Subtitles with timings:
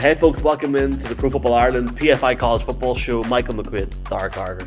[0.00, 3.22] Hey folks, welcome in to the Pro Football Ireland PFI College Football Show.
[3.24, 4.64] Michael McQuaid, Daire Carter,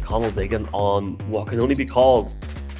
[0.00, 2.34] Conall Diggin on what can only be called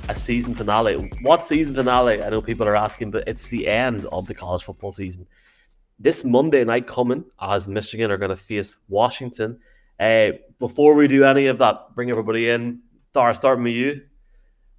[0.08, 1.12] a season finale.
[1.22, 2.20] What season finale?
[2.20, 5.28] I know people are asking, but it's the end of the college football season.
[6.00, 9.60] This Monday night coming, as Michigan are going to face Washington.
[10.00, 12.80] Uh, before we do any of that, bring everybody in.
[13.14, 14.02] Daire, starting with you.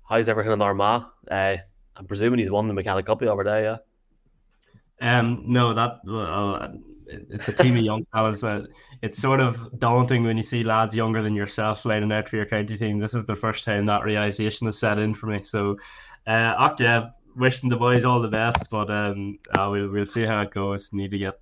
[0.10, 1.05] How's everything in Armagh?
[1.32, 1.55] Uh,
[1.96, 3.78] I'm presuming he's won the McKenna Cup the other day, yeah?
[5.00, 6.68] Um, no, that uh,
[7.29, 8.43] it's a team of young fellas.
[8.43, 8.65] Uh,
[9.01, 12.45] it's sort of daunting when you see lads younger than yourself lining out for your
[12.45, 12.99] county team.
[12.99, 15.43] This is the first time that realization has set in for me.
[15.43, 15.77] So,
[16.27, 20.41] uh, yeah, wishing the boys all the best, but um, uh, we'll we'll see how
[20.41, 20.91] it goes.
[20.93, 21.39] Need to get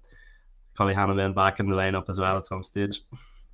[0.76, 3.02] Collie Hanneman back in the lineup as well at some stage.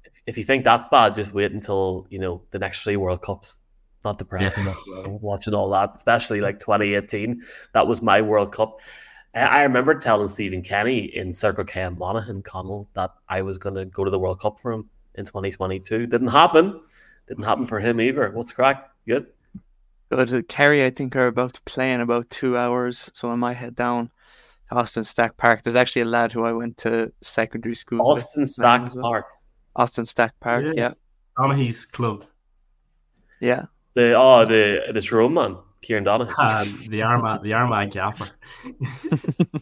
[0.03, 3.21] If, if you think that's bad, just wait until you know the next three World
[3.21, 3.59] Cups.
[4.03, 4.65] Not depressing.
[4.65, 5.07] Yeah.
[5.07, 7.43] Watching all that, especially like 2018,
[7.73, 8.79] that was my World Cup.
[9.35, 13.75] I remember telling Stephen Kenny in Circle K and Monaghan Conall that I was going
[13.75, 16.07] to go to the World Cup for him in 2022.
[16.07, 16.81] Didn't happen.
[17.27, 18.31] Didn't happen for him either.
[18.31, 18.89] What's crack?
[19.05, 19.27] Good.
[20.09, 20.47] Good.
[20.47, 23.75] Kerry, I think, are about to play in about two hours, so I might head
[23.75, 24.09] down
[24.69, 25.63] to Austin Stack Park.
[25.63, 28.49] There's actually a lad who I went to secondary school Austin with.
[28.49, 29.25] Stack Park.
[29.75, 30.73] Austin Stack Park, yeah.
[30.75, 30.93] yeah.
[31.37, 32.25] Donaghy's club.
[33.39, 33.65] Yeah.
[33.93, 35.57] The oh the the Tyrone man.
[35.81, 36.37] Kieran Donaghy.
[36.37, 38.29] Um, the Armagh, the Armagh gaffer.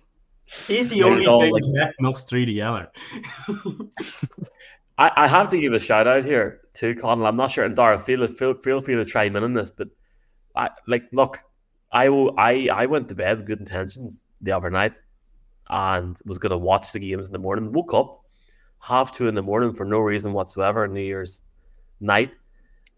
[0.68, 2.92] He's the only thing like, connecting us three together.
[4.98, 7.28] I, I have to give a shout out here to Conall.
[7.28, 9.90] I'm not sure, and Daire, feel feel feel free to chime in on this, but
[10.56, 11.44] I like look,
[11.92, 14.94] I will I I went to bed with good intentions the other night,
[15.70, 17.74] and was going to watch the games in the morning.
[17.74, 18.22] Woke up
[18.80, 21.42] half two in the morning for no reason whatsoever New Year's
[22.00, 22.38] night,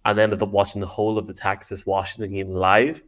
[0.08, 3.04] and ended up watching the whole of the Texas Washington game live.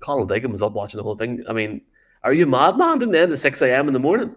[0.00, 1.44] Conall Diggin was up watching the whole thing.
[1.48, 1.82] I mean,
[2.22, 3.00] are you mad, man?
[3.00, 3.88] Didn't end at six a.m.
[3.88, 4.36] in the morning.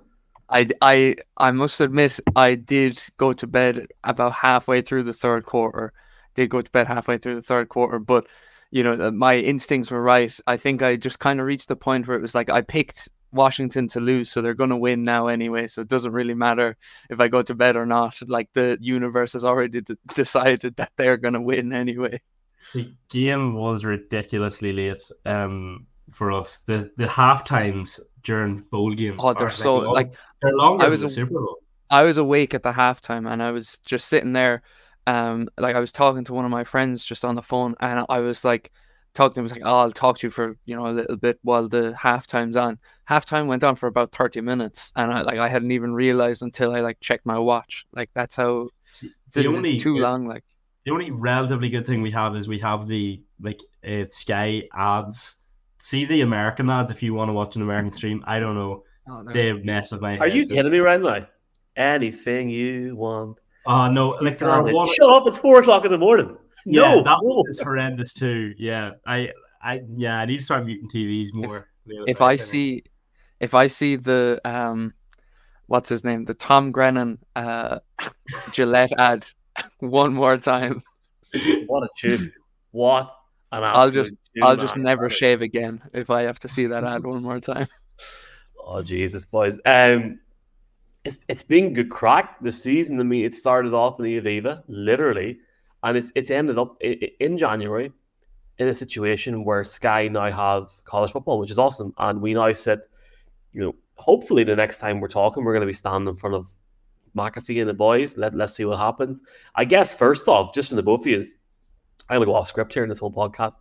[0.49, 5.45] I, I, I must admit, I did go to bed about halfway through the third
[5.45, 5.93] quarter.
[6.33, 8.27] Did go to bed halfway through the third quarter, but
[8.71, 10.37] you know, uh, my instincts were right.
[10.47, 13.09] I think I just kind of reached the point where it was like I picked
[13.35, 15.67] Washington to lose, so they're going to win now anyway.
[15.67, 16.77] So it doesn't really matter
[17.09, 18.17] if I go to bed or not.
[18.27, 22.21] Like the universe has already d- decided that they're going to win anyway.
[22.73, 26.59] The game was ridiculously late um, for us.
[26.59, 29.19] The the half times during bowl games.
[29.23, 31.59] Oh, they're so like, like they're longer I was than the Super Bowl.
[31.89, 34.63] I was awake at the halftime and I was just sitting there.
[35.07, 38.05] Um, like I was talking to one of my friends just on the phone, and
[38.09, 38.71] I was like
[39.15, 39.43] talking to him.
[39.43, 41.95] was like, "Oh, I'll talk to you for you know a little bit while the
[41.99, 42.77] halftime's on."
[43.09, 46.75] Halftime went on for about thirty minutes, and I like I hadn't even realized until
[46.75, 47.85] I like checked my watch.
[47.93, 48.69] Like that's how
[49.01, 50.25] it's, the only, too long.
[50.25, 50.43] Like
[50.85, 55.37] the only relatively good thing we have is we have the like uh, Sky ads.
[55.79, 58.23] See the American ads if you want to watch an American stream.
[58.27, 58.83] I don't know.
[59.09, 60.17] Oh, they mess with my.
[60.19, 61.27] Are you kidding me right now?
[61.75, 63.39] Anything you want.
[63.67, 64.09] Oh uh, no!
[64.21, 64.87] Like there are one...
[64.93, 65.27] Shut up!
[65.27, 66.37] It's four o'clock in the morning.
[66.65, 68.53] Yeah, no, that one is horrendous too.
[68.57, 69.31] Yeah, I,
[69.61, 71.69] I, yeah, I need to start muting TVs more.
[71.85, 72.83] If, if I see,
[73.39, 74.93] if I see the um,
[75.67, 77.79] what's his name, the Tom Grennan uh,
[78.51, 79.27] Gillette ad
[79.79, 80.81] one more time.
[81.67, 82.31] What a tune!
[82.71, 83.11] What
[83.51, 87.03] an I'll just I'll just never shave again if I have to see that ad
[87.05, 87.67] one more time.
[88.65, 89.59] Oh Jesus, boys!
[89.65, 90.19] Um,
[91.03, 92.99] it's it's been good crack this season.
[93.01, 95.39] I mean, it started off in the Aviva, literally,
[95.85, 97.91] and it's it's ended up in January
[98.57, 102.51] in a situation where Sky now have college football, which is awesome, and we now
[102.53, 102.79] sit,
[103.53, 106.35] you know, hopefully the next time we're talking, we're going to be standing in front
[106.35, 106.53] of
[107.15, 108.17] McAfee and the boys.
[108.17, 109.21] Let, let's see what happens.
[109.55, 111.23] I guess, first off, just from the both of you,
[112.09, 113.55] I'm going to go off script here in this whole podcast.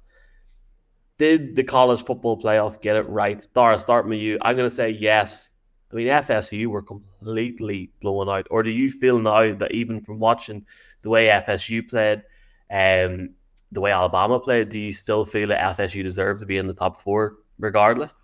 [1.18, 3.46] Did the college football playoff get it right?
[3.54, 4.38] Daire, start with you.
[4.42, 5.50] I'm going to say yes.
[5.92, 8.48] I mean, FSU were completely blown out.
[8.50, 10.64] Or do you feel now that even from watching
[11.04, 12.22] the way FSU played,
[12.70, 13.34] um,
[13.70, 16.74] the way Alabama played, do you still feel that FSU deserved to be in the
[16.74, 18.16] top four regardless?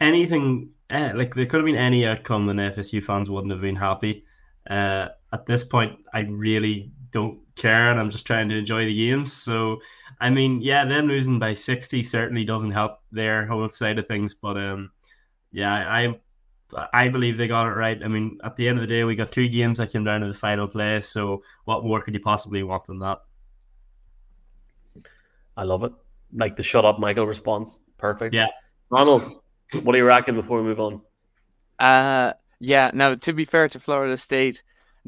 [0.00, 3.76] Anything eh, like there could have been any outcome, and FSU fans wouldn't have been
[3.76, 4.24] happy.
[4.68, 8.94] Uh, at this point, I really don't care, and I'm just trying to enjoy the
[8.94, 9.32] games.
[9.32, 9.78] So,
[10.20, 14.34] I mean, yeah, them losing by 60 certainly doesn't help their whole side of things.
[14.34, 14.90] But um,
[15.50, 16.20] yeah, I
[16.92, 18.02] I believe they got it right.
[18.02, 20.20] I mean, at the end of the day, we got two games that came down
[20.20, 21.00] to the final play.
[21.00, 23.20] So, what more could you possibly want than that?
[25.56, 25.92] I love it.
[26.32, 27.80] Like the shut up Michael response.
[27.98, 28.34] Perfect.
[28.34, 28.46] Yeah.
[28.88, 29.22] Ronald,
[29.82, 31.02] what are you racking before we move on?
[31.78, 34.62] Uh yeah, now to be fair to Florida State,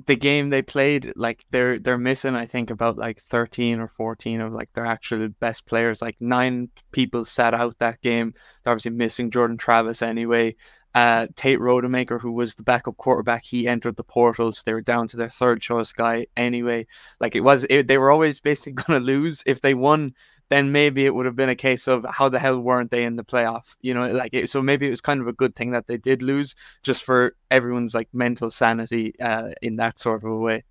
[0.06, 4.40] the game they played, like they're they're missing, I think, about like thirteen or fourteen
[4.40, 6.00] of like their actual best players.
[6.00, 8.32] Like nine people sat out that game.
[8.64, 10.56] They're obviously missing Jordan Travis anyway.
[10.94, 14.62] Uh, Tate Rodemaker, who was the backup quarterback, he entered the portals.
[14.62, 16.86] They were down to their third choice guy anyway.
[17.18, 19.42] Like it was, it, they were always basically going to lose.
[19.46, 20.14] If they won,
[20.52, 23.16] then maybe it would have been a case of how the hell weren't they in
[23.16, 23.74] the playoff?
[23.80, 25.96] You know, like it, so maybe it was kind of a good thing that they
[25.96, 30.64] did lose, just for everyone's like mental sanity uh, in that sort of a way.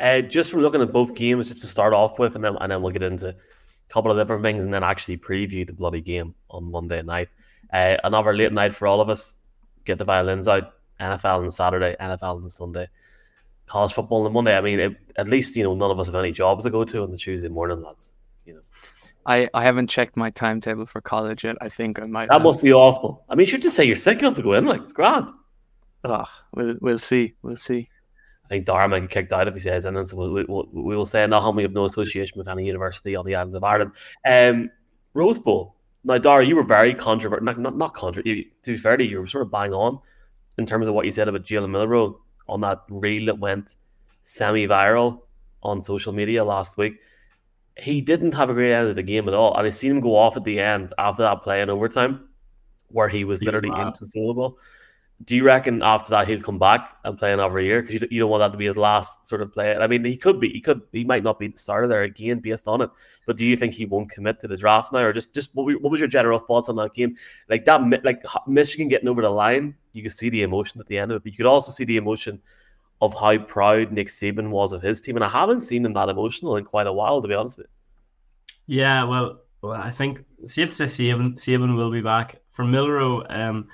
[0.00, 2.72] Uh, just from looking at both games, just to start off with, and then and
[2.72, 3.34] then we'll get into a
[3.88, 7.28] couple of different things, and then actually preview the bloody game on Monday night.
[7.72, 9.36] Uh, another late night for all of us.
[9.84, 10.74] Get the violins out.
[11.00, 12.88] NFL on Saturday, NFL on Sunday,
[13.66, 14.56] college football on Monday.
[14.56, 16.84] I mean, it, at least you know none of us have any jobs to go
[16.84, 18.12] to on the Tuesday morning, lads.
[18.44, 18.60] You know,
[19.26, 21.56] I, I haven't checked my timetable for college yet.
[21.60, 22.28] I think I might.
[22.28, 22.42] that have.
[22.42, 23.24] must be awful.
[23.28, 24.64] I mean, you should just say you're sick enough to go in.
[24.64, 25.30] Like it's grand.
[26.04, 27.34] Ugh, we'll we'll see.
[27.42, 27.88] We'll see.
[28.44, 30.06] I think Daire might get kicked out if he says anything.
[30.06, 33.26] So we, we, we will say no, we have no association with any university on
[33.26, 33.92] the island of Ireland.
[34.24, 34.70] Um,
[35.12, 35.74] Rose Bowl.
[36.04, 37.44] Now, Daire, you were very controversial.
[37.44, 38.44] Not not, not controversial.
[38.62, 39.98] To be fair to you, you were sort of bang on
[40.56, 43.74] in terms of what you said about Jalen Milroe on that reel that went
[44.22, 45.20] semi-viral
[45.62, 47.00] on social media last week.
[47.76, 50.00] He didn't have a great end of the game at all, and I seen him
[50.00, 52.28] go off at the end after that play in overtime,
[52.88, 53.88] where he was He literally mad.
[53.88, 54.58] inconsolable.
[55.24, 57.82] Do you reckon after that he'll come back and play another year?
[57.82, 59.74] Because you, you don't want that to be his last sort of play.
[59.74, 60.48] I mean, he could be.
[60.48, 60.80] He could.
[60.92, 62.90] He might not be the starter there again based on it.
[63.26, 65.64] But do you think he won't commit to the draft now, or just just what,
[65.82, 67.16] what was your general thoughts on that game?
[67.48, 70.98] Like that, like Michigan getting over the line, you could see the emotion at the
[70.98, 71.24] end of it.
[71.24, 72.40] But you could also see the emotion
[73.00, 76.08] of how proud Nick Saban was of his team, and I haven't seen him that
[76.08, 78.80] emotional in quite a while, to be honest with you.
[78.80, 82.40] Yeah, well, well, I think safe to say Saban, Saban will be back.
[82.50, 83.68] For Milroe, um,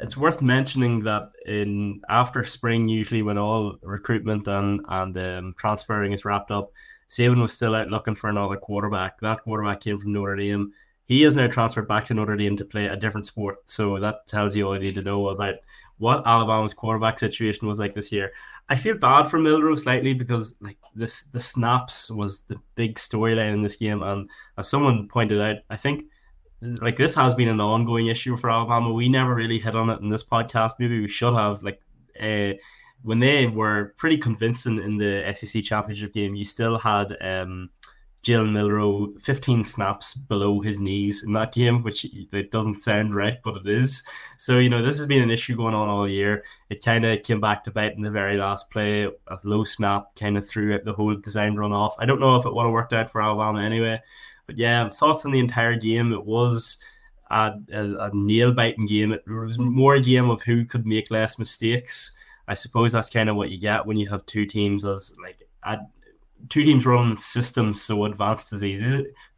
[0.00, 6.12] it's worth mentioning that in after spring, usually when all recruitment and and um, transferring
[6.12, 6.72] is wrapped up,
[7.08, 9.20] Saban was still out looking for another quarterback.
[9.20, 10.72] That quarterback came from Notre Dame.
[11.06, 13.68] He has now transferred back to Notre Dame to play a different sport.
[13.68, 15.56] So that tells you all you need to know about
[15.98, 18.32] what Alabama's quarterback situation was like this year.
[18.68, 23.52] I feel bad for Milroe slightly because like this the snaps was the big storyline
[23.52, 26.06] in this game, and as someone pointed out, I think
[26.80, 28.92] like this has been an ongoing issue for Alabama.
[28.92, 30.72] We never really hit on it in this podcast.
[30.78, 31.62] Maybe we should have.
[31.62, 31.80] Like
[32.20, 32.52] uh,
[33.02, 37.70] when they were pretty convincing in the SEC championship game, you still had um,
[38.24, 43.36] Jalen Milroe 15 snaps below his knees in that game, which it doesn't sound right,
[43.44, 44.02] but it is.
[44.38, 46.44] So you know this has been an issue going on all year.
[46.70, 49.04] It kind of came back to bite in the very last play.
[49.04, 51.94] A low snap kind of threw out the whole design run off.
[51.98, 54.00] I don't know if it would have worked out for Alabama anyway.
[54.46, 56.12] But yeah, thoughts on the entire game.
[56.12, 56.78] It was
[57.30, 59.12] a, a, a nail biting game.
[59.12, 62.12] It was more a game of who could make less mistakes.
[62.46, 65.42] I suppose that's kind of what you get when you have two teams as like
[65.62, 65.78] a,
[66.48, 68.82] two teams running systems so advanced as these.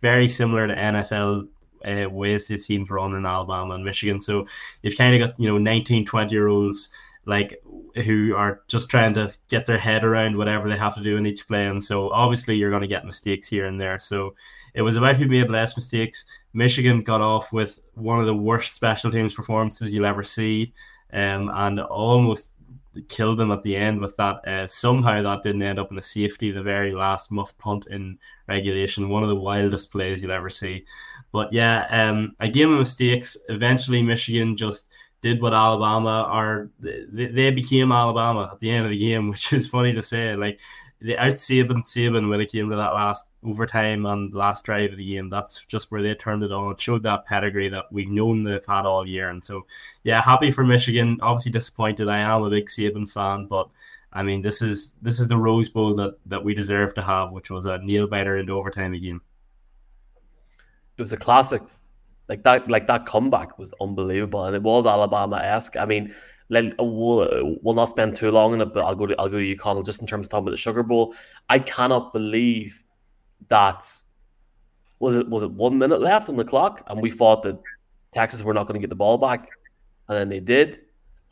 [0.01, 1.49] Very similar to NFL
[1.85, 4.21] uh, ways these teams run in Alabama and Michigan.
[4.21, 4.47] So
[4.83, 6.91] you've kind of got you know 19, 20 year olds
[7.27, 7.61] like
[8.05, 11.27] who are just trying to get their head around whatever they have to do in
[11.27, 11.67] each play.
[11.67, 13.99] And so obviously you're going to get mistakes here and there.
[13.99, 14.35] So
[14.77, 16.27] it was about who made less mistakes.
[16.53, 20.75] Michigan got off with one of the worst special teams performances you'll ever see,
[21.15, 22.53] um, and almost
[23.09, 24.47] killed them at the end with that.
[24.47, 28.19] Uh, somehow that didn't end up in a safety, the very last muff punt in
[28.49, 29.09] regulation.
[29.09, 30.85] One of the wildest plays you'll ever see.
[31.33, 33.37] But yeah, um, a game of mistakes.
[33.49, 34.91] Eventually, Michigan just
[35.23, 36.69] did what Alabama are.
[36.81, 40.37] They, they became Alabama at the end of the game, which is funny to say.
[40.37, 40.61] Like
[41.07, 44.99] they out Saban Saban when it came to that last overtime and last drive of
[44.99, 45.31] the game.
[45.31, 46.73] That's just where they turned it on.
[46.73, 49.31] It showed that pedigree that we've known they've had all year.
[49.31, 49.67] And so,
[50.03, 51.19] yeah, happy for Michigan.
[51.23, 52.09] Obviously disappointed.
[52.09, 53.69] I am a big Saban fan, but
[54.13, 57.31] I mean, this is this is the Rose Bowl that that we deserve to have,
[57.31, 59.21] which was a nail biter into overtime again.
[60.99, 61.63] It was a classic.
[62.29, 65.77] Like that, like that comeback was unbelievable, and it was Alabama esque.
[65.77, 66.13] I mean,
[66.49, 69.17] let, uh, we'll, uh, we'll not spend too long on it, but I'll go to
[69.19, 71.15] I'll go to you, Conall, just in terms of talking about the Sugar Bowl.
[71.49, 72.83] I cannot believe
[73.49, 73.85] that
[74.99, 77.59] was it was it one minute left on the clock, and we thought that
[78.13, 79.49] Texas were not going to get the ball back,
[80.09, 80.81] and then they did.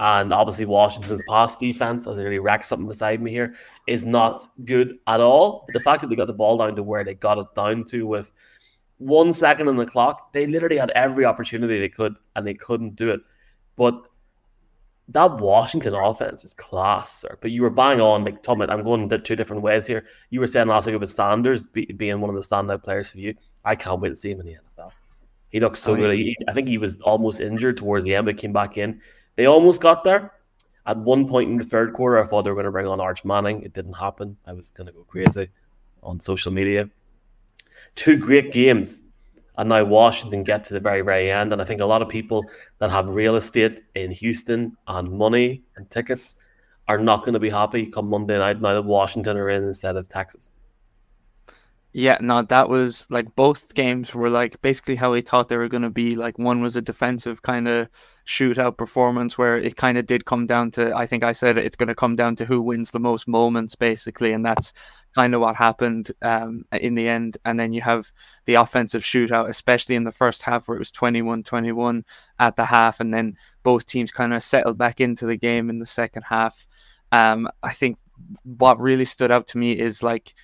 [0.00, 3.54] And obviously, Washington's pass defense, as I really wreck something beside me here,
[3.86, 5.64] is not good at all.
[5.66, 7.84] But the fact that they got the ball down to where they got it down
[7.84, 8.32] to with
[8.98, 12.96] one second on the clock, they literally had every opportunity they could, and they couldn't
[12.96, 13.20] do it.
[13.76, 14.02] But
[15.08, 17.36] that Washington offense is class, sir.
[17.40, 18.62] But you were bang on, like Tom.
[18.62, 20.06] I'm going the two different ways here.
[20.30, 23.18] You were saying last week about Sanders be, being one of the standout players for
[23.18, 23.34] you.
[23.64, 24.92] I can't wait to see him in the NFL.
[25.50, 26.14] He looks so Oh, good.
[26.14, 29.00] He, I think he was almost injured towards the end, but came back in.
[29.36, 30.30] They almost got there.
[30.86, 33.00] At one point in the third quarter, I thought they were going to bring on
[33.00, 33.62] Arch Manning.
[33.62, 34.36] It didn't happen.
[34.46, 35.48] I was going to go crazy
[36.02, 36.88] on social media.
[37.94, 39.02] Two great games.
[39.56, 41.52] And now Washington get to the very, very end.
[41.52, 42.44] And I think a lot of people
[42.78, 46.36] that have real estate in Houston and money and tickets
[46.88, 49.96] are not going to be happy come Monday night now that Washington are in instead
[49.96, 50.50] of Texas.
[51.96, 55.68] Yeah, no, that was like both games were like basically how we thought they were
[55.68, 56.16] going to be.
[56.16, 57.88] Like one was a defensive kind of
[58.26, 61.76] shootout performance where it kind of did come down to, I think I said it's
[61.76, 64.32] going to come down to who wins the most moments basically.
[64.32, 64.72] And that's
[65.14, 67.38] kind of what happened um, in the end.
[67.44, 68.10] And then you have
[68.46, 72.04] the offensive shootout, especially in the first half where it was 21 21
[72.40, 72.98] at the half.
[72.98, 76.66] And then both teams kind of settled back into the game in the second half.
[77.12, 77.98] Um, I think
[78.42, 80.34] what really stood out to me is like,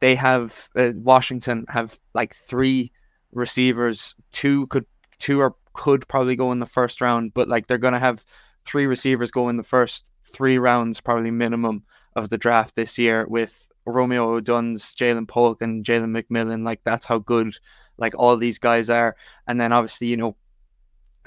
[0.00, 2.92] they have uh, Washington have like three
[3.32, 4.14] receivers.
[4.32, 4.86] Two could
[5.18, 8.24] two or could probably go in the first round, but like they're gonna have
[8.64, 11.84] three receivers go in the first three rounds, probably minimum
[12.16, 16.64] of the draft this year with Romeo Odunze, Ja'Lynn Polk, and Jalen McMillan.
[16.64, 17.54] Like that's how good
[17.96, 19.16] like all these guys are.
[19.46, 20.36] And then obviously, you know,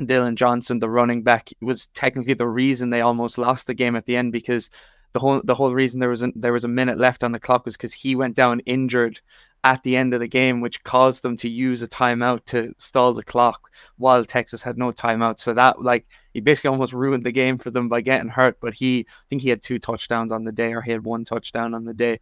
[0.04, 4.06] Dillon Johnson, the running back, was technically the reason they almost lost the game at
[4.06, 4.70] the end because
[5.14, 7.40] the whole the whole reason there was a, there was a minute left on the
[7.40, 9.20] clock was because he went down injured
[9.64, 13.14] at the end of the game, which caused them to use a timeout to stall
[13.14, 15.40] the clock while Texas had no timeout.
[15.40, 18.58] So that like he basically almost ruined the game for them by getting hurt.
[18.60, 21.26] But he I think he had two touchdowns on the day, or he had one
[21.26, 22.20] touchdown on the day.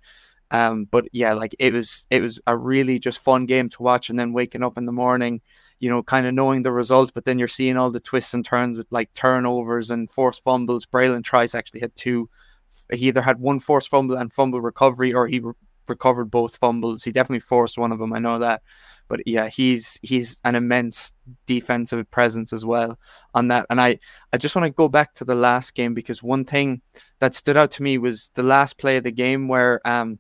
[0.52, 4.10] Um, but yeah, like it was it was a really just fun game to watch,
[4.10, 5.42] and then waking up in the morning,
[5.80, 8.44] you know, kind of knowing the result, but then you're seeing all the twists and
[8.44, 10.86] turns with like turnovers and forced fumbles.
[10.86, 12.30] Bralen Trice actually had two
[12.92, 15.54] he either had one forced fumble and fumble recovery, or he re-
[15.88, 17.04] recovered both fumbles.
[17.04, 18.14] He definitely forced one of them.
[18.14, 18.62] I know that,
[19.08, 21.12] but yeah, he's he's an immense
[21.46, 22.98] defensive presence as well
[23.34, 23.66] on that.
[23.70, 24.00] And I
[24.32, 26.82] I just want to go back to the last game because one thing
[27.20, 30.20] that stood out to me was the last play of the game where um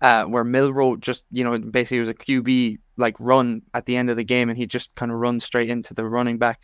[0.00, 4.10] uh where Milroe just you know basically was a QB like run at the end
[4.10, 6.60] of the game and he just kind of run straight into the running back.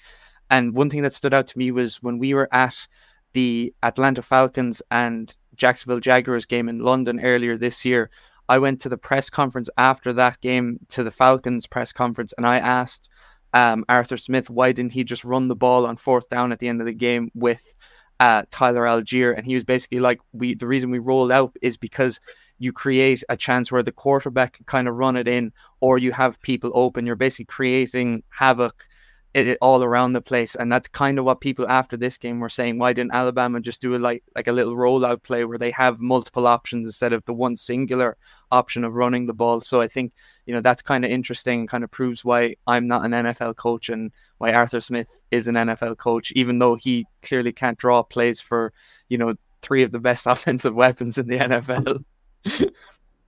[0.51, 2.87] And one thing that stood out to me was when we were at
[3.33, 8.11] the Atlanta Falcons and Jacksonville Jaguars game in London earlier this year,
[8.49, 12.47] I went to the press conference after that game to the Falcons press conference and
[12.47, 13.09] I asked
[13.55, 16.69] um, Arthur Smith why didn't he just run the ball on fourth down at the
[16.69, 17.75] end of the game with
[18.21, 19.37] uh, Tyler Allgeier?
[19.37, 22.21] And he was basically like we the reason we rolled out is because
[22.59, 26.13] you create a chance where the quarterback can kind of run it in or you
[26.13, 27.07] have people open.
[27.07, 28.87] You're basically creating havoc
[29.35, 30.55] it, it, all around the place.
[30.55, 32.79] And that's kind of what people after this game were saying.
[32.79, 36.01] Why didn't Alabama just do a like like a little rollout play where they have
[36.01, 38.17] multiple options instead of the one singular
[38.51, 39.61] option of running the ball?
[39.61, 40.13] So I think
[40.47, 43.89] you know that's kind of interesting kind of proves why I'm not an NFL coach
[43.89, 48.41] and why Arthur Smith is an NFL coach, even though he clearly can't draw plays
[48.41, 48.73] for
[49.09, 52.05] you know three of the best offensive weapons in the NFL.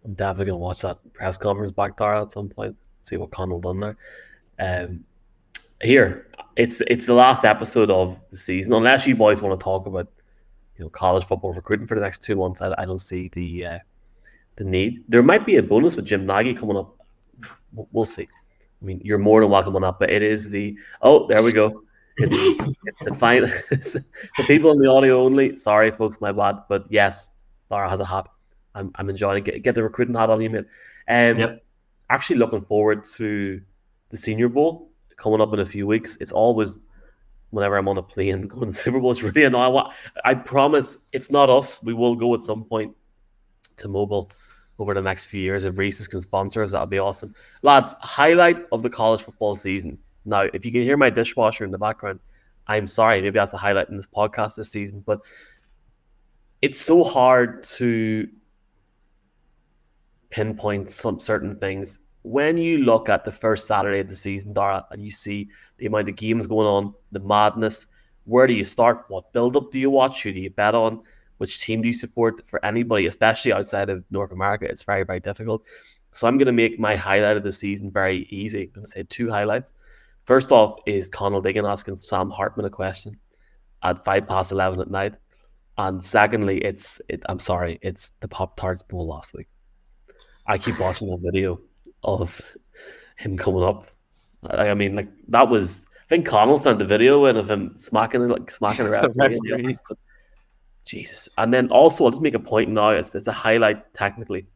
[0.04, 2.76] I'm definitely gonna watch that press conference back there at some point.
[3.00, 3.96] See what Conall done there.
[4.58, 5.04] Um,
[5.84, 6.24] here
[6.56, 8.72] it's it's the last episode of the season.
[8.72, 10.08] Unless you boys want to talk about
[10.76, 13.66] you know college football recruiting for the next two months, I, I don't see the
[13.66, 13.78] uh,
[14.56, 15.04] the need.
[15.08, 16.96] There might be a bonus with Jim Nagy coming up.
[17.72, 18.28] We'll see.
[18.80, 21.52] I mean, you're more than welcome on that, but it is the oh, there we
[21.52, 21.82] go.
[22.16, 23.48] It's, it's the final.
[23.70, 25.56] the people in the audio only.
[25.56, 26.58] Sorry, folks, my bad.
[26.68, 27.30] But yes,
[27.70, 28.28] Lara has a hat.
[28.76, 29.44] I'm, I'm enjoying it.
[29.44, 30.66] Get, get the recruiting hat on you, mate.
[31.08, 31.64] Um, yep.
[32.10, 33.60] Actually, looking forward to
[34.10, 36.16] the Senior Bowl coming up in a few weeks.
[36.20, 36.78] It's always
[37.50, 39.10] whenever I'm on a plane going to Super Bowl.
[39.10, 39.90] It's really annoying.
[40.24, 41.82] I promise it's not us.
[41.82, 42.94] We will go at some point
[43.76, 44.30] to mobile
[44.78, 45.64] over the next few years.
[45.64, 47.34] If Reese's can sponsor us, that'll be awesome.
[47.62, 49.98] Lads, highlight of the college football season.
[50.24, 52.20] Now, if you can hear my dishwasher in the background,
[52.66, 53.20] I'm sorry.
[53.20, 55.20] Maybe that's the highlight in this podcast this season, but
[56.62, 58.28] it's so hard to
[60.30, 64.82] pinpoint some certain things when you look at the first Saturday of the season, Daire,
[64.90, 67.86] and you see the amount of games going on, the madness,
[68.24, 69.04] where do you start?
[69.08, 70.22] What build up do you watch?
[70.22, 71.02] Who do you bet on?
[71.36, 72.40] Which team do you support?
[72.48, 75.64] For anybody, especially outside of North America, it's very, very difficult.
[76.12, 78.62] So I'm going to make my highlight of the season very easy.
[78.62, 79.74] I'm going to say two highlights.
[80.24, 83.18] First off is Conall Diggin asking Sam Hartman a question
[83.82, 85.18] at five past eleven at night,
[85.76, 89.48] and secondly, it's it, I'm sorry, it's the Pop Tarts Bowl last week.
[90.46, 91.60] I keep watching that video
[92.04, 92.40] of
[93.16, 93.88] him coming up.
[94.48, 95.86] I mean, like that was.
[96.02, 99.14] I think Conall sent the video in of him smacking like smacking around.
[100.84, 101.30] Jesus.
[101.38, 102.90] And then also, I'll just make a point now.
[102.90, 104.46] It's it's a highlight technically.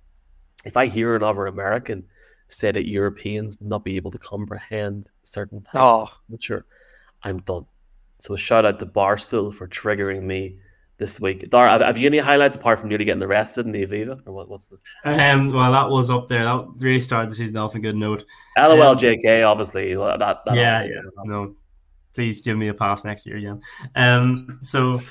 [0.64, 2.04] If I hear another American
[2.48, 6.10] say that Europeans not be able to comprehend certain things, oh.
[6.40, 6.66] sure,
[7.22, 7.66] I'm done.
[8.18, 10.58] So shout out to Barstool for triggering me
[10.98, 11.48] this week.
[11.48, 14.48] Dar, have you any highlights apart from nearly getting arrested in the Aviva, or what,
[14.48, 14.78] what's the?
[15.04, 16.44] Um, well, that was up there.
[16.44, 18.24] That really started the season off a good note.
[18.56, 19.94] LOL, um, JK, obviously.
[19.94, 21.00] That, that yeah, yeah.
[21.24, 21.54] No,
[22.14, 23.62] please give me a pass next year again.
[23.94, 25.00] Um, so.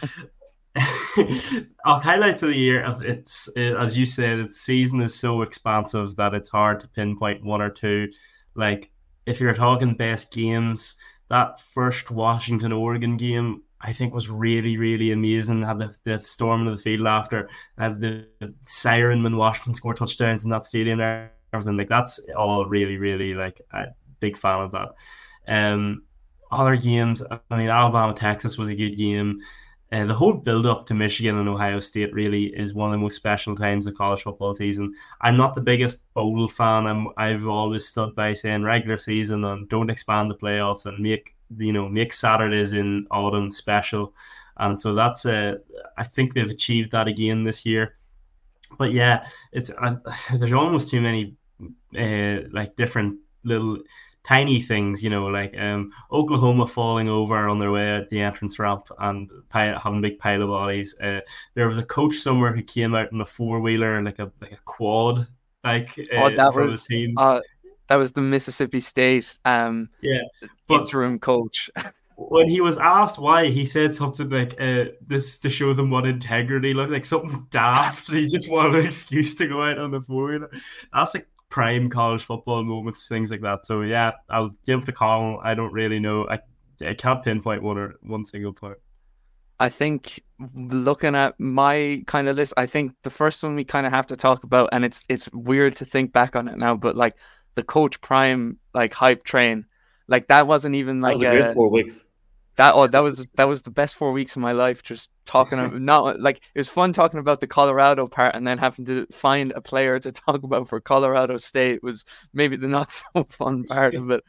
[1.85, 6.15] Our highlights of the year, it's it, as you said, the season is so expansive
[6.17, 8.11] that it's hard to pinpoint one or two.
[8.53, 8.91] Like
[9.25, 10.93] if you're talking best games,
[11.29, 15.61] that first Washington Oregon game I think was really, really amazing.
[15.61, 18.27] Had the, the storm of the field after, had the
[18.63, 23.33] siren when Washington scored touchdowns in that stadium there, everything like that's all really, really
[23.33, 23.85] like a
[24.19, 24.89] big fan of that.
[25.47, 26.03] Um,
[26.51, 29.39] other games, I mean, Alabama Texas was a good game.
[29.91, 33.01] Uh, the whole build up to Michigan and Ohio State really is one of the
[33.01, 34.93] most special times of college football season.
[35.21, 36.87] I'm not the biggest bowl fan.
[36.87, 41.36] I'm I've always stood by saying regular season and don't expand the playoffs and make
[41.57, 44.13] you know make Saturdays in autumn special.
[44.57, 45.57] And so that's a
[45.97, 47.95] I think they've achieved that again this year.
[48.77, 49.95] But yeah, it's uh,
[50.33, 51.35] there's almost too many
[51.97, 53.77] uh, like different little
[54.23, 58.59] tiny things, you know, like um, Oklahoma falling over on their way at the entrance
[58.59, 60.95] ramp and pile, having big pile of bodies.
[60.99, 61.21] Uh,
[61.53, 64.31] there was a coach somewhere who came out in a four wheeler, and like a
[64.41, 65.27] like a quad,
[65.63, 67.17] like uh, oh, that was the team.
[67.17, 67.39] Uh,
[67.87, 70.21] that was the Mississippi State um, yeah
[70.67, 71.69] but, interim coach.
[72.17, 76.05] when he was asked why, he said something like, uh, "This to show them what
[76.05, 78.11] integrity looked like." Something daft.
[78.11, 80.51] he just wanted an excuse to go out on the four wheeler.
[80.93, 83.65] That's like prime college football moments, things like that.
[83.65, 85.39] So yeah, I'll give the call.
[85.43, 86.27] I don't really know.
[86.27, 86.39] I
[86.81, 88.81] I can't pinpoint one or one single part.
[89.59, 93.87] I think looking at my kind of list, I think the first one we kind
[93.87, 96.75] of have to talk about, and it's it's weird to think back on it now,
[96.75, 97.15] but like
[97.55, 99.65] the Coach Prime like hype train,
[100.07, 102.05] like that wasn't even like that was a, a four weeks.
[102.57, 105.59] That oh that was that was the best four weeks of my life just talking
[105.59, 109.05] about not like it was fun talking about the colorado part and then having to
[109.11, 113.63] find a player to talk about for colorado state was maybe the not so fun
[113.63, 114.23] part of it.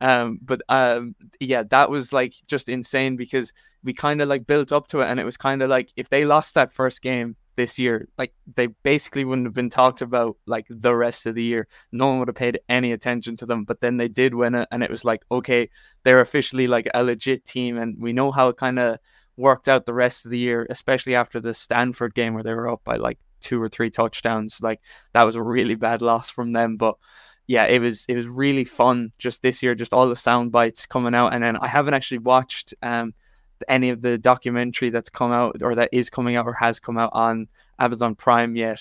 [0.00, 4.72] Um but um yeah that was like just insane because we kind of like built
[4.72, 7.36] up to it and it was kind of like if they lost that first game
[7.60, 11.42] this year, like they basically wouldn't have been talked about like the rest of the
[11.42, 11.68] year.
[11.92, 14.68] No one would have paid any attention to them, but then they did win it,
[14.72, 15.68] and it was like, okay,
[16.02, 18.98] they're officially like a legit team, and we know how it kind of
[19.36, 22.70] worked out the rest of the year, especially after the Stanford game where they were
[22.70, 24.60] up by like two or three touchdowns.
[24.62, 24.80] Like
[25.12, 26.96] that was a really bad loss from them, but
[27.46, 30.86] yeah, it was it was really fun just this year, just all the sound bites
[30.86, 33.12] coming out, and then I haven't actually watched um
[33.68, 36.98] any of the documentary that's come out or that is coming out or has come
[36.98, 38.80] out on Amazon Prime yet.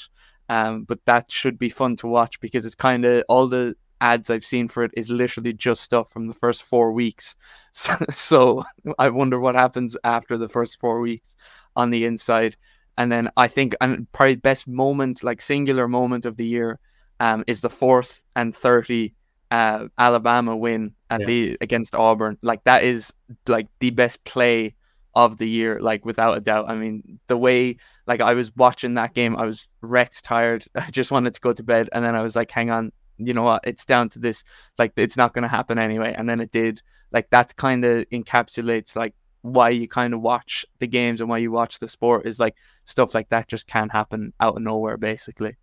[0.49, 4.29] Um, but that should be fun to watch because it's kind of all the ads
[4.29, 7.35] I've seen for it is literally just stuff from the first four weeks.
[7.71, 8.63] So, so
[8.97, 11.35] I wonder what happens after the first four weeks
[11.75, 12.57] on the inside.
[12.97, 16.79] And then I think and probably best moment, like singular moment of the year,
[17.19, 19.13] um, is the fourth and thirty
[19.51, 21.25] uh, Alabama win at yeah.
[21.25, 22.38] the against Auburn.
[22.41, 23.13] Like that is
[23.47, 24.75] like the best play
[25.15, 26.69] of the year, like without a doubt.
[26.69, 30.65] I mean, the way like I was watching that game, I was wrecked, tired.
[30.75, 33.33] I just wanted to go to bed, and then I was like, "Hang on, you
[33.33, 33.62] know what?
[33.65, 34.43] It's down to this.
[34.77, 36.81] Like, it's not going to happen anyway." And then it did.
[37.12, 41.38] Like that kind of encapsulates like why you kind of watch the games and why
[41.38, 44.97] you watch the sport is like stuff like that just can't happen out of nowhere,
[44.97, 45.55] basically.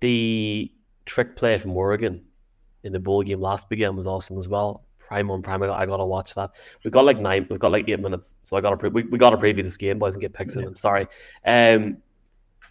[0.00, 0.70] The
[1.04, 2.24] trick play from Oregon
[2.84, 4.84] in the bowl game last weekend was awesome as well.
[4.98, 6.52] Prime on Prime, I got, to watch that.
[6.82, 9.02] We've got like nine, we've got like eight minutes, so I got to pre- we,
[9.04, 10.62] we got to preview this game, boys, and get picks yeah.
[10.62, 10.68] in.
[10.68, 11.06] I'm sorry.
[11.44, 11.98] Um,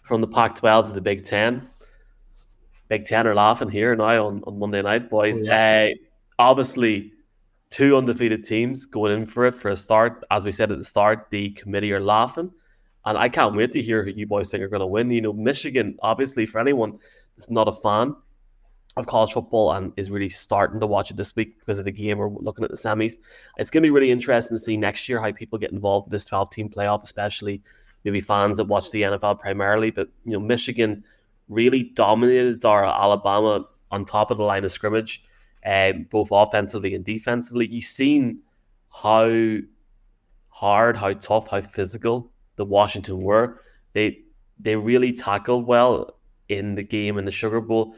[0.02, 1.68] from the Pac-12 to the Big Ten.
[2.88, 5.42] Big Ten are laughing here now on, on Monday night, boys.
[5.42, 5.88] Oh, yeah.
[5.90, 5.94] uh,
[6.38, 7.12] obviously,
[7.70, 10.24] two undefeated teams going in for it for a start.
[10.30, 12.50] As we said at the start, the committee are laughing,
[13.04, 15.10] and I can't wait to hear who you boys think are going to win.
[15.10, 16.98] You know, Michigan, obviously, for anyone
[17.36, 18.14] that's not a fan,
[18.96, 21.90] of college football and is really starting to watch it this week because of the
[21.90, 22.18] game.
[22.18, 23.18] We're looking at the semis.
[23.58, 26.12] It's going to be really interesting to see next year how people get involved in
[26.12, 27.60] this 12 team playoff, especially
[28.04, 29.90] maybe fans that watch the NFL primarily.
[29.90, 31.04] But, you know, Michigan
[31.48, 35.24] really dominated our Alabama on top of the line of scrimmage,
[35.66, 37.66] um, both offensively and defensively.
[37.66, 38.40] You've seen
[38.92, 39.58] how
[40.50, 43.60] hard, how tough, how physical the Washington were.
[43.92, 44.20] They
[44.60, 46.16] they really tackled well
[46.48, 47.96] in the game in the Sugar Bowl.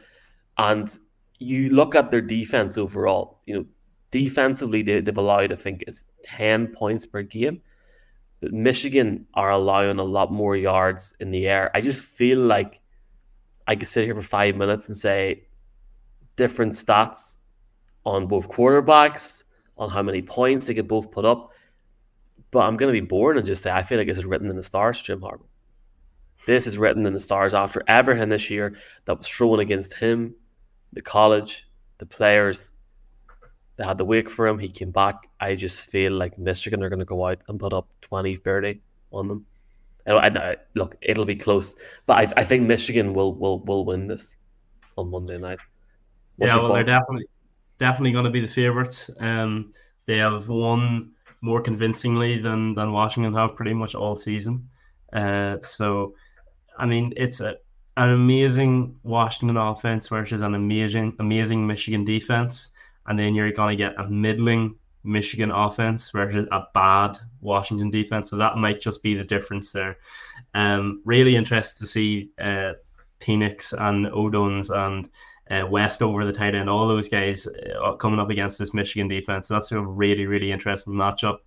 [0.57, 0.97] And
[1.39, 3.65] you look at their defense overall, you know,
[4.11, 7.61] defensively, they, they've allowed, I think, it's 10 points per game.
[8.41, 11.71] But Michigan are allowing a lot more yards in the air.
[11.73, 12.81] I just feel like
[13.67, 15.47] I could sit here for five minutes and say
[16.35, 17.37] different stats
[18.05, 19.43] on both quarterbacks,
[19.77, 21.51] on how many points they could both put up.
[22.51, 24.49] But I'm going to be bored and just say I feel like this is written
[24.49, 25.41] in the stars Jim Harbaugh.
[26.45, 30.33] This is written in the stars after everything this year that was thrown against him,
[30.97, 31.67] the college,
[31.99, 32.71] the players.
[33.75, 34.57] They had the wake for him.
[34.57, 35.29] He came back.
[35.39, 38.81] I just feel like Michigan are going to go out and put up 20, 30
[39.11, 39.45] on them.
[40.07, 41.75] And I, look, it'll be close,
[42.07, 44.37] but I, I think Michigan will will will win this
[44.97, 45.59] on Monday night.
[46.37, 47.25] What's yeah, well, they're definitely
[47.77, 49.09] definitely going to be the favourites.
[49.19, 49.73] Um,
[50.05, 54.69] they have won more convincingly than than Washington have pretty much all season.
[55.11, 56.15] Uh, so
[56.77, 57.57] I mean, it's a,
[57.97, 62.69] an amazing Washington offense versus an amazing, amazing Michigan defense,
[63.07, 68.29] and then you're going to get a middling Michigan offense versus a bad Washington defense.
[68.29, 69.97] So that might just be the difference there.
[70.53, 72.73] Um, really interested to see uh,
[73.19, 75.09] Penix and Odunze and
[75.49, 79.47] uh, Westover the tight end, all those guys uh, coming up against this Michigan defense.
[79.47, 81.37] So that's a really, really interesting matchup.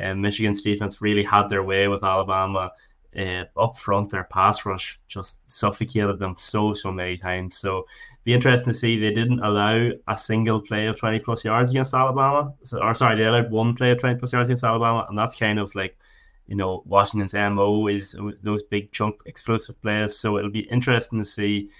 [0.00, 2.70] Uh, Michigan's defense really had their way with Alabama
[3.18, 7.58] uh, up front, their pass rush just suffocated them so so many times.
[7.58, 7.84] So
[8.24, 8.98] be interesting to see.
[8.98, 12.54] They didn't allow a single play of twenty plus yards against Alabama.
[12.62, 15.34] So, or sorry, they allowed one play of twenty plus yards against Alabama, and that's
[15.34, 15.98] kind of like
[16.46, 20.18] you know Washington's mo is those big chunk explosive players.
[20.18, 21.70] So it'll be interesting to see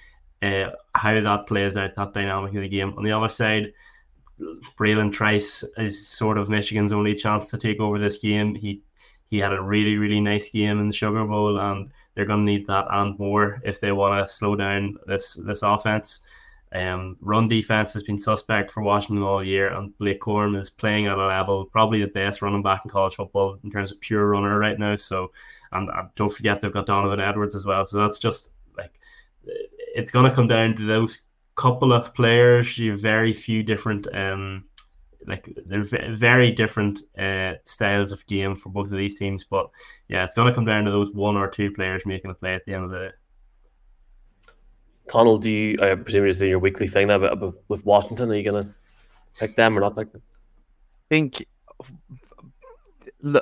[0.42, 2.94] uh, how that plays out, that dynamic of the game.
[2.96, 3.72] On the other side.
[4.78, 8.54] Bralen Trice is sort of Michigan's only chance to take over this game.
[8.54, 8.82] He
[9.28, 12.52] he had a really, really nice game in the Sugar Bowl, and they're going to
[12.52, 16.20] need that and more if they want to slow down this this offense.
[16.70, 21.06] Um, run defense has been suspect for Washington all year, and Blake Corum is playing
[21.06, 24.26] at a level probably the best running back in college football in terms of pure
[24.26, 24.96] runner right now.
[24.96, 25.30] So,
[25.72, 27.84] and, and don't forget they've got Donovan Edwards as well.
[27.84, 28.98] So that's just like
[29.44, 31.22] it's going to come down to those
[31.54, 32.78] couple of players.
[32.78, 34.64] You have very few different um,
[35.28, 39.44] like they're very different uh, styles of game for both of these teams.
[39.44, 39.68] But
[40.08, 42.54] yeah, it's going to come down to those one or two players making a play
[42.54, 43.10] at the end of the day.
[45.08, 45.78] Conall, do you?
[45.80, 48.74] I presume you're doing your weekly thing now, but with Washington, are you going to
[49.38, 50.22] pick them or not pick them?
[50.30, 51.46] I think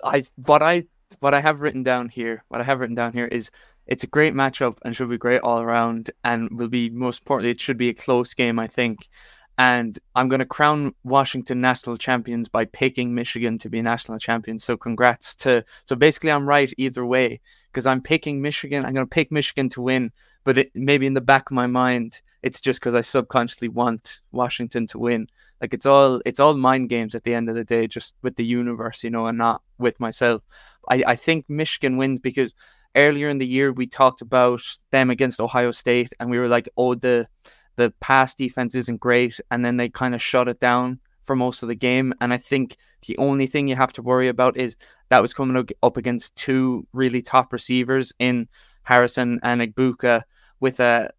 [0.05, 0.85] I what I
[1.21, 3.51] what I have written down here, what I have written down here is
[3.87, 7.51] it's a great matchup and should be great all around, and will be most importantly,
[7.51, 8.59] it should be a close game.
[8.59, 9.09] I think
[9.59, 14.65] and I'm going to crown Washington national champions by picking Michigan to be national champions.
[14.65, 15.65] So congrats to.
[15.85, 17.41] So basically, I'm right either way
[17.73, 18.85] because I'm picking Michigan.
[18.85, 20.13] I'm going to pick Michigan to win,
[20.45, 24.23] but it, maybe in the back of my mind, it's just because I subconsciously want
[24.31, 25.27] Washington to win.
[25.61, 28.37] Like it's all it's all mind games at the end of the day, just with
[28.37, 30.43] the universe, you know, and not with myself.
[30.89, 32.55] I, I think Michigan wins because
[32.95, 36.69] earlier in the year we talked about them against Ohio State, and we were like,
[36.77, 37.27] oh, the
[37.77, 41.63] the pass defense isn't great, and then they kind of shut it down for most
[41.63, 42.15] of the game.
[42.21, 44.77] And I think the only thing you have to worry about is
[45.09, 48.49] that was coming up against two really top receivers in
[48.83, 50.23] Harrison and Egbuka
[50.61, 51.11] with a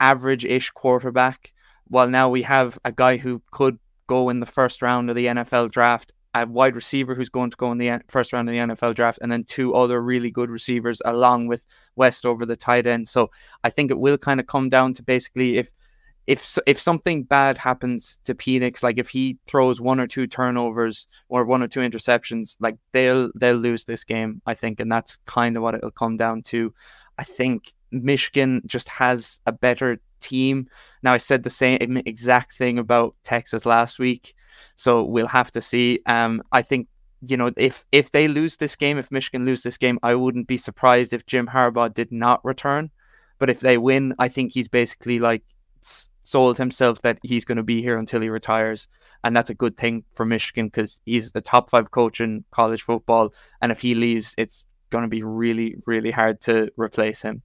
[0.00, 1.52] average-ish quarterback.
[1.88, 5.26] While now we have a guy who could go in the first round of the
[5.26, 8.60] NFL draft, a wide receiver who's going to go in the first round of the
[8.60, 11.64] NFL draft, and then two other really good receivers along with
[11.96, 13.08] Westover the tight end.
[13.08, 13.30] So
[13.64, 15.70] I think it will kind of come down to basically if
[16.28, 21.08] if if something bad happens to Penix, like if he throws one or two turnovers
[21.30, 25.16] or one or two interceptions, like they'll they'll lose this game, I think, and that's
[25.24, 26.74] kind of what it'll come down to.
[27.16, 30.68] I think Michigan just has a better team.
[31.02, 34.34] Now I said the same exact thing about Texas last week,
[34.76, 36.00] so we'll have to see.
[36.04, 36.88] Um, I think
[37.22, 40.46] you know if if they lose this game, if Michigan lose this game, I wouldn't
[40.46, 42.90] be surprised if Jim Harbaugh did not return.
[43.38, 45.42] But if they win, I think he's basically like
[46.28, 48.86] sold himself that he's going to be here until he retires.
[49.24, 52.82] And that's a good thing for Michigan because he's the top five coach in college
[52.82, 53.32] football.
[53.62, 57.42] And if he leaves, it's going to be really, really hard to replace him.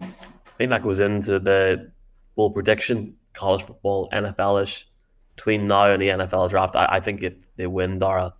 [0.00, 0.08] I
[0.56, 1.90] think that goes into the
[2.36, 4.88] bowl prediction, college football, NFL ish,
[5.34, 6.76] between now and the NFL draft.
[6.76, 8.32] I, I think if they win Daire,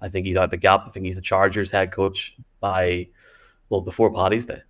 [0.00, 0.84] I think he's out the gap.
[0.86, 3.08] I think he's the Chargers head coach by,
[3.70, 4.60] well, before Paddy's Day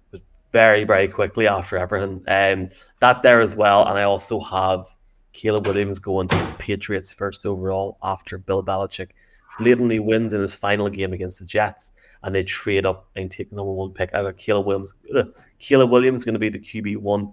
[0.53, 2.23] very, very quickly after everything.
[2.29, 3.87] Um, that there as well.
[3.87, 4.87] And I also have
[5.33, 9.11] Caleb Williams going to the Patriots first overall after Bill Belichick
[9.59, 13.51] blatantly wins in his final game against the Jets and they trade up and take
[13.51, 14.11] the number one pick.
[14.15, 14.95] I got Caleb Williams.
[15.15, 15.33] Ugh.
[15.59, 17.33] Caleb Williams is going to be the QB one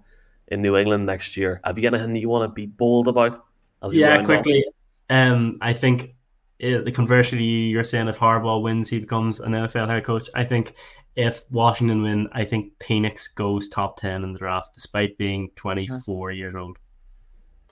[0.49, 1.59] in New England next year.
[1.63, 3.45] Have you got anything you want to be bold about?
[3.91, 4.65] yeah, quickly.
[5.09, 6.15] Um, I think
[6.59, 10.29] it, the conversely, you're saying if Harbaugh wins, he becomes an NFL head coach.
[10.35, 10.73] I think
[11.17, 16.31] if Washington win, I think Penix goes top 10 in the draft, despite being 24
[16.31, 16.77] years old.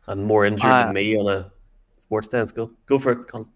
[0.08, 1.51] And more injured uh, than me on a
[1.97, 2.51] sports dance.
[2.51, 3.47] Go, go for it, Conall.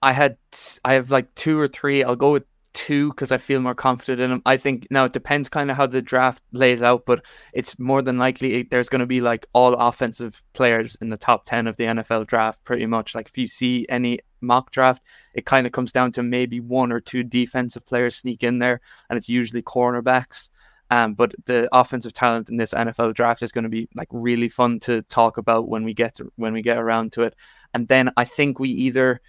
[0.00, 0.36] I had,
[0.84, 2.04] I have like two or three.
[2.04, 4.42] I'll go with two because I feel more confident in them.
[4.46, 8.00] I think now it depends kind of how the draft lays out, but it's more
[8.00, 11.76] than likely there's going to be like all offensive players in the top 10 of
[11.76, 13.16] the NFL draft, pretty much.
[13.16, 15.02] Like if you see any mock draft,
[15.34, 18.80] it kind of comes down to maybe one or two defensive players sneak in there,
[19.08, 20.50] and it's usually cornerbacks.
[20.90, 24.50] Um, but the offensive talent in this NFL draft is going to be like really
[24.50, 27.34] fun to talk about when we get to, when we get around to it.
[27.72, 29.22] And then I think we either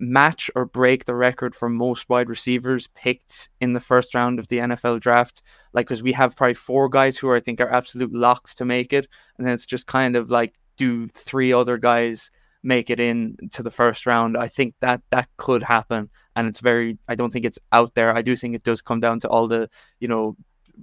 [0.00, 4.48] match or break the record for most wide receivers picked in the first round of
[4.48, 5.42] the NFL draft.
[5.72, 8.92] Like, because we have probably four guys who I think are absolute locks to make
[8.92, 9.06] it,
[9.38, 12.30] and then it's just kind of like do three other guys
[12.64, 14.36] make it in to the first round.
[14.36, 16.98] I think that that could happen, and it's very.
[17.08, 18.14] I don't think it's out there.
[18.14, 19.68] I do think it does come down to all the
[20.00, 20.36] you know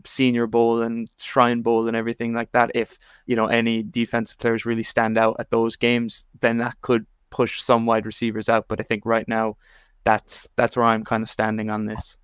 [0.05, 4.65] senior bowl and shrine bowl and everything like that if you know any defensive players
[4.65, 8.67] really stand out at those games then that could push some wide receivers out.
[8.67, 9.57] But I think right now,
[10.03, 12.19] that's that's where I'm kind of standing on this.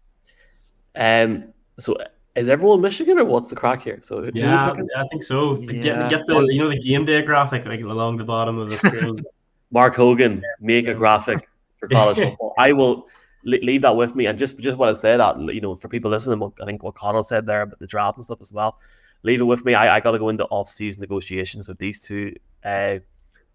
[0.95, 1.53] Um.
[1.79, 1.97] So
[2.35, 3.99] is everyone Michigan or what's the crack here?
[4.01, 5.59] So yeah, I think so.
[5.59, 5.71] Yeah.
[5.79, 8.77] Get get the you know the game day graphic like along the bottom of the
[8.77, 9.23] screen.
[9.71, 11.47] Mark Hogan make a graphic
[11.79, 12.53] for college football.
[12.57, 13.07] I will
[13.43, 16.11] leave that with me and just just want to say that you know for people
[16.11, 18.77] listening, I think what Conall said there about the draft and stuff as well.
[19.23, 19.73] Leave it with me.
[19.73, 22.99] I, I got to go into off season negotiations with these two uh,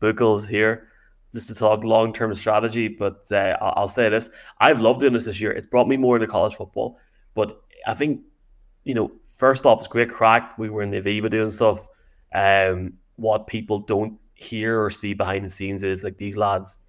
[0.00, 0.88] bookles here
[1.32, 2.88] just to talk long term strategy.
[2.88, 5.52] But uh, I'll say this: I've loved doing this this year.
[5.52, 6.98] It's brought me more into college football.
[7.34, 8.20] But I think,
[8.84, 10.58] you know, first off, it's great crack.
[10.58, 11.86] We were in the Aviva doing stuff.
[12.34, 16.80] Um, what people don't hear or see behind the scenes is like these lads,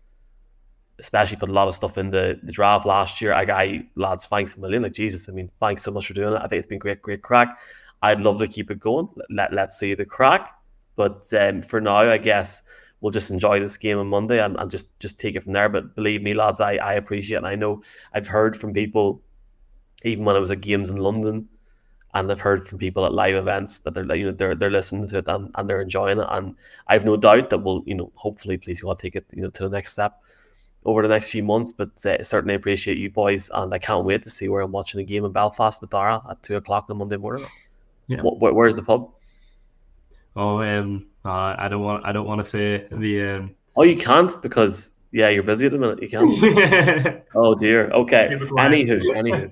[1.00, 3.34] especially put a lot of stuff in the, the draft last year.
[3.34, 4.84] I got lads, thanks a million.
[4.84, 6.38] Like Jesus, I mean, thanks so much for doing it.
[6.38, 7.58] I think it's been great, great crack.
[8.02, 9.08] I'd love to keep it going.
[9.30, 10.52] Let, let's see the crack.
[10.96, 12.63] But um, for now, I guess
[13.02, 15.70] we'll just enjoy this game on Monday and, and just just take it from there.
[15.70, 17.82] But believe me, lads, I, I appreciate and I know
[18.13, 19.22] I've heard from people,
[20.04, 21.48] even when I was at games in London,
[22.13, 25.08] and I've heard from people at live events that they're you know they're they're listening
[25.08, 26.28] to it and, and they're enjoying it.
[26.30, 26.56] And
[26.88, 29.63] I've no doubt that we'll you know hopefully please God take it you know to
[29.63, 30.21] the next step
[30.86, 31.71] over the next few months.
[31.71, 34.99] But uh, certainly appreciate you boys, and I can't wait to see where I'm watching
[34.99, 37.45] the game in Belfast with Daire at two o'clock on Monday morning.
[38.08, 38.21] Yeah.
[38.21, 39.10] Where, where's the pub?
[40.36, 42.06] Oh, um, uh, I don't want.
[42.06, 43.21] I don't want to say the.
[43.21, 43.56] Um...
[43.76, 46.02] Oh, you can't because yeah, you're busy at the minute.
[46.02, 47.23] You can't.
[47.36, 47.89] oh dear.
[47.91, 48.30] Okay.
[48.32, 49.52] Anywho, anywho,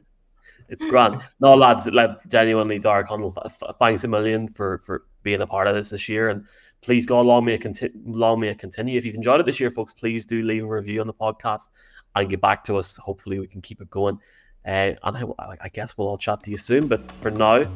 [0.72, 1.22] it's grand.
[1.42, 3.34] No, lads, like genuinely, Dark Conall,
[3.78, 6.46] thanks a million for for being a part of this this year, and
[6.82, 8.98] please go allow me a conti- allow me a continue.
[8.98, 11.68] If you've enjoyed it this year, folks, please do leave a review on the podcast
[12.16, 12.98] and get back to us.
[12.98, 14.18] Hopefully, we can keep it going.
[14.66, 16.88] Uh, and I, I guess we'll all chat to you soon.
[16.88, 17.70] But for now,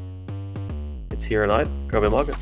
[1.11, 1.67] it's here and out.
[1.93, 2.33] A mug.